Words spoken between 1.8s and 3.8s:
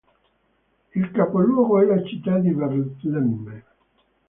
la città di Betlemme.